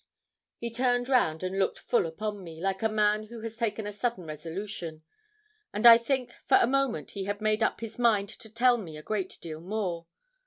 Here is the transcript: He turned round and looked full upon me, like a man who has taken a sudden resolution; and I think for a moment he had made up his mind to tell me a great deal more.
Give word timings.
He 0.57 0.71
turned 0.71 1.07
round 1.07 1.43
and 1.43 1.59
looked 1.59 1.77
full 1.77 2.07
upon 2.07 2.43
me, 2.43 2.59
like 2.59 2.81
a 2.81 2.89
man 2.89 3.25
who 3.27 3.41
has 3.41 3.57
taken 3.57 3.85
a 3.85 3.93
sudden 3.93 4.25
resolution; 4.25 5.03
and 5.71 5.85
I 5.85 5.99
think 5.99 6.31
for 6.47 6.57
a 6.59 6.65
moment 6.65 7.11
he 7.11 7.25
had 7.25 7.39
made 7.39 7.61
up 7.61 7.81
his 7.81 7.99
mind 7.99 8.29
to 8.29 8.49
tell 8.51 8.77
me 8.77 8.97
a 8.97 9.03
great 9.03 9.37
deal 9.41 9.59
more. 9.61 10.07